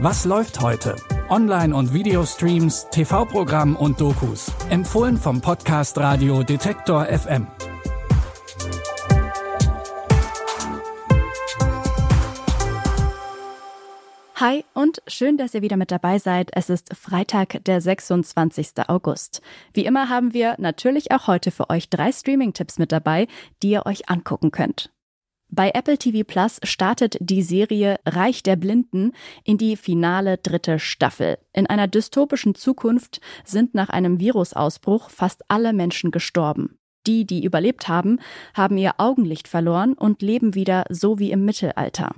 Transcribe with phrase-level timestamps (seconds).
[0.00, 0.94] Was läuft heute?
[1.28, 4.52] Online- und Videostreams, TV-Programm und Dokus.
[4.70, 7.48] Empfohlen vom Podcast Radio Detektor FM.
[14.36, 16.50] Hi und schön, dass ihr wieder mit dabei seid.
[16.52, 18.74] Es ist Freitag, der 26.
[18.86, 19.42] August.
[19.72, 23.26] Wie immer haben wir natürlich auch heute für euch drei Streaming-Tipps mit dabei,
[23.64, 24.92] die ihr euch angucken könnt.
[25.50, 29.12] Bei Apple TV Plus startet die Serie Reich der Blinden
[29.44, 31.38] in die finale dritte Staffel.
[31.54, 36.78] In einer dystopischen Zukunft sind nach einem Virusausbruch fast alle Menschen gestorben.
[37.06, 38.20] Die, die überlebt haben,
[38.52, 42.14] haben ihr Augenlicht verloren und leben wieder so wie im Mittelalter.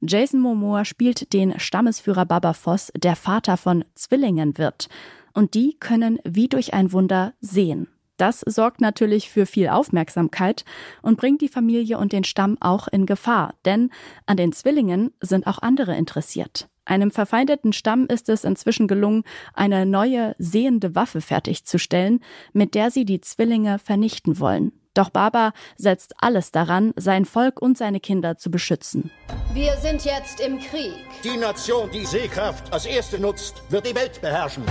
[0.00, 4.88] Jason Momoa spielt den Stammesführer Baba Voss, der Vater von Zwillingen wird.
[5.32, 7.88] Und die können wie durch ein Wunder sehen.
[8.16, 10.64] Das sorgt natürlich für viel Aufmerksamkeit
[11.02, 13.90] und bringt die Familie und den Stamm auch in Gefahr, denn
[14.26, 16.68] an den Zwillingen sind auch andere interessiert.
[16.84, 22.20] Einem verfeindeten Stamm ist es inzwischen gelungen, eine neue sehende Waffe fertigzustellen,
[22.52, 24.72] mit der sie die Zwillinge vernichten wollen.
[24.92, 29.10] Doch Baba setzt alles daran, sein Volk und seine Kinder zu beschützen.
[29.52, 30.94] Wir sind jetzt im Krieg.
[31.24, 34.62] Die Nation, die Sehkraft als erste nutzt, wird die Welt beherrschen.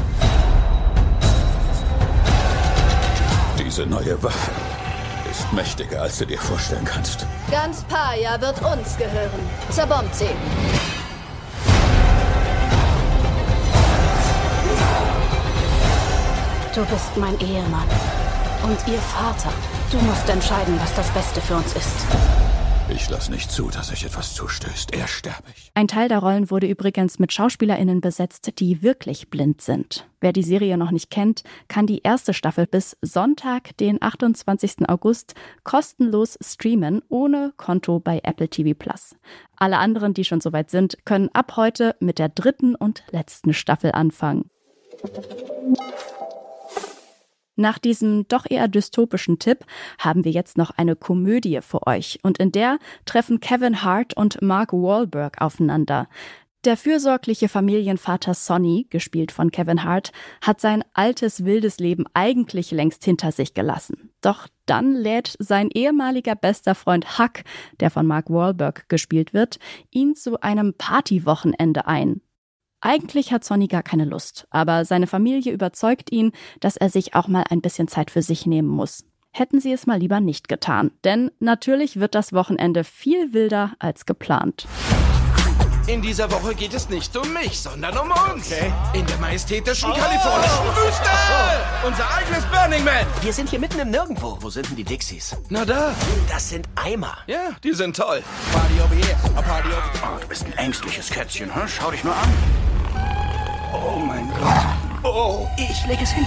[3.75, 4.52] Diese neue Waffe
[5.31, 7.25] ist mächtiger, als du dir vorstellen kannst.
[7.49, 9.31] Ganz Paya wird uns gehören.
[9.71, 10.30] Zerbombt sie.
[16.75, 17.88] Du bist mein Ehemann
[18.61, 19.52] und ihr Vater.
[19.89, 22.42] Du musst entscheiden, was das Beste für uns ist.
[22.89, 24.94] Ich lasse nicht zu, dass sich etwas zustößt.
[24.94, 25.72] Er sterbe ich.
[25.73, 30.08] Ein Teil der Rollen wurde übrigens mit SchauspielerInnen besetzt, die wirklich blind sind.
[30.20, 34.89] Wer die Serie noch nicht kennt, kann die erste Staffel bis Sonntag, den 28.
[34.89, 39.16] August, kostenlos streamen, ohne Konto bei Apple TV Plus.
[39.56, 43.94] Alle anderen, die schon soweit sind, können ab heute mit der dritten und letzten Staffel
[43.94, 44.50] anfangen.
[47.55, 49.65] Nach diesem doch eher dystopischen Tipp
[49.99, 54.41] haben wir jetzt noch eine Komödie für euch und in der treffen Kevin Hart und
[54.41, 56.08] Mark Wahlberg aufeinander.
[56.65, 63.03] Der fürsorgliche Familienvater Sonny, gespielt von Kevin Hart, hat sein altes wildes Leben eigentlich längst
[63.03, 64.11] hinter sich gelassen.
[64.21, 67.43] Doch dann lädt sein ehemaliger bester Freund Huck,
[67.81, 69.59] der von Mark Wahlberg gespielt wird,
[69.92, 72.21] ihn zu einem Partywochenende ein.
[72.86, 77.30] Eigentlich hat Sonny gar keine Lust, aber seine Familie überzeugt ihn, dass er sich auch
[77.30, 79.05] mal ein bisschen Zeit für sich nehmen muss.
[79.32, 84.05] Hätten sie es mal lieber nicht getan, denn natürlich wird das Wochenende viel wilder als
[84.05, 84.67] geplant.
[85.88, 88.52] In dieser Woche geht es nicht um mich, sondern um uns.
[88.52, 88.73] Okay.
[88.93, 89.95] In der majestätischen oh.
[89.95, 91.10] kalifornischen Wüste.
[91.10, 91.88] Oh.
[91.88, 93.05] Unser eigenes Burning Man.
[93.22, 94.38] Wir sind hier mitten im Nirgendwo.
[94.42, 95.38] Wo sind denn die Dixies?
[95.49, 95.93] Na da.
[96.30, 97.17] Das sind Eimer.
[97.27, 98.22] Ja, die sind toll.
[98.52, 99.38] Party over here.
[99.38, 100.16] A party over...
[100.16, 101.67] Oh, du bist ein ängstliches Kätzchen, hm?
[101.67, 102.30] Schau dich nur an.
[103.73, 105.04] Oh mein Gott.
[105.04, 105.48] Oh.
[105.58, 106.26] Ich lege es hin.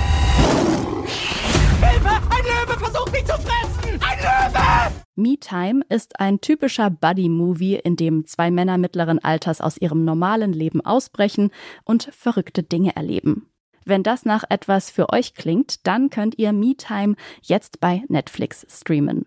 [1.81, 2.09] Hilfe!
[2.09, 4.01] Ein Löwe versucht mich zu fressen!
[4.03, 4.93] Ein Löwe!
[5.15, 10.53] Me Time ist ein typischer Buddy-Movie, in dem zwei Männer mittleren Alters aus ihrem normalen
[10.53, 11.51] Leben ausbrechen
[11.85, 13.49] und verrückte Dinge erleben.
[13.85, 18.67] Wenn das nach etwas für euch klingt, dann könnt ihr Me Time jetzt bei Netflix
[18.69, 19.27] streamen.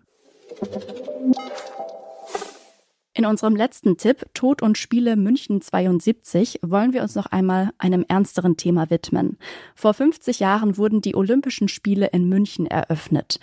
[3.12, 8.04] In unserem letzten Tipp Tod und Spiele München 72 wollen wir uns noch einmal einem
[8.06, 9.36] ernsteren Thema widmen.
[9.74, 13.40] Vor 50 Jahren wurden die Olympischen Spiele in München eröffnet.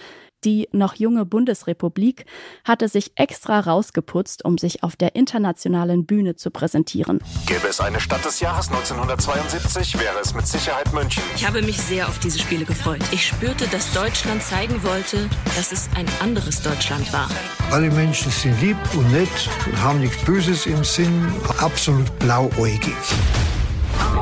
[0.48, 2.26] Die noch junge Bundesrepublik
[2.64, 7.20] hatte sich extra rausgeputzt, um sich auf der internationalen Bühne zu präsentieren.
[7.48, 11.22] Gäbe es eine Stadt des Jahres 1972, wäre es mit Sicherheit München.
[11.36, 13.02] Ich habe mich sehr auf diese Spiele gefreut.
[13.12, 17.28] Ich spürte, dass Deutschland zeigen wollte, dass es ein anderes Deutschland war.
[17.72, 19.28] Alle Menschen sind lieb und nett,
[19.84, 21.30] haben nichts Böses im Sinn,
[21.60, 22.96] absolut blauäugig.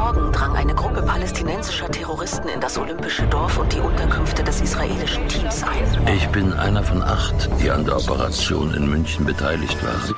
[0.05, 5.27] Morgen drang eine Gruppe palästinensischer Terroristen in das olympische Dorf und die Unterkünfte des israelischen
[5.27, 6.15] Teams ein.
[6.15, 10.13] Ich bin einer von acht, die an der Operation in München beteiligt waren.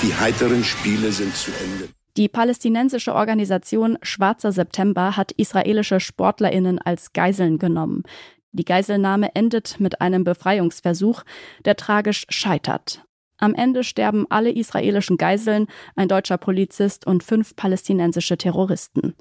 [0.00, 1.90] Die heiteren Spiele sind zu Ende.
[2.16, 8.04] Die palästinensische Organisation Schwarzer September hat israelische Sportlerinnen als Geiseln genommen.
[8.52, 11.24] Die Geiselnahme endet mit einem Befreiungsversuch,
[11.66, 13.04] der tragisch scheitert.
[13.38, 15.66] Am Ende sterben alle israelischen Geiseln,
[15.96, 19.14] ein deutscher Polizist und fünf palästinensische Terroristen.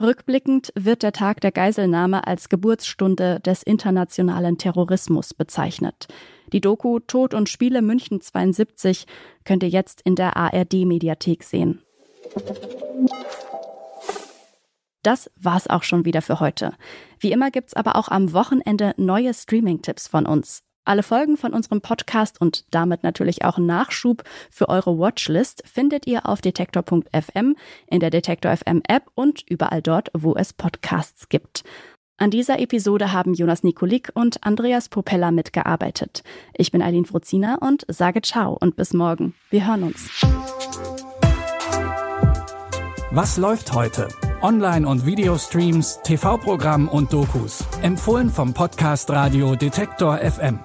[0.00, 6.08] Rückblickend wird der Tag der Geiselnahme als Geburtsstunde des internationalen Terrorismus bezeichnet.
[6.54, 9.06] Die Doku Tod und Spiele München 72
[9.44, 11.82] könnt ihr jetzt in der ARD Mediathek sehen.
[15.02, 16.72] Das war's auch schon wieder für heute.
[17.18, 20.62] Wie immer gibt's aber auch am Wochenende neue Streaming-Tipps von uns.
[20.90, 26.26] Alle Folgen von unserem Podcast und damit natürlich auch Nachschub für eure Watchlist findet ihr
[26.26, 27.54] auf detektor.fm,
[27.86, 31.62] in der Detektor FM App und überall dort, wo es Podcasts gibt.
[32.16, 36.24] An dieser Episode haben Jonas Nikolik und Andreas Popella mitgearbeitet.
[36.54, 39.34] Ich bin Eileen Fruzina und sage ciao und bis morgen.
[39.48, 40.10] Wir hören uns.
[43.12, 44.08] Was läuft heute?
[44.42, 47.64] Online- und Videostreams, TV-Programm und Dokus.
[47.82, 50.58] Empfohlen vom Podcast Radio Detektor FM.